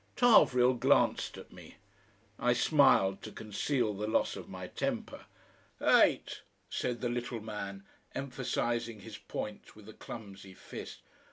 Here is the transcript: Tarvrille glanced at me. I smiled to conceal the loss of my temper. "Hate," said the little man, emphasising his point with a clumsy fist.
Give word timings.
Tarvrille 0.15 0.79
glanced 0.79 1.37
at 1.37 1.53
me. 1.53 1.75
I 2.39 2.53
smiled 2.53 3.21
to 3.21 3.31
conceal 3.31 3.93
the 3.93 4.07
loss 4.07 4.35
of 4.35 4.49
my 4.49 4.65
temper. 4.65 5.25
"Hate," 5.77 6.41
said 6.71 7.01
the 7.01 7.07
little 7.09 7.39
man, 7.39 7.83
emphasising 8.15 9.01
his 9.01 9.19
point 9.19 9.75
with 9.75 9.87
a 9.87 9.93
clumsy 9.93 10.55
fist. 10.55 11.01